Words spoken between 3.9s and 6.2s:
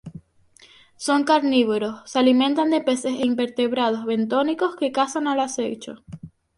bentónicos que cazan al acecho.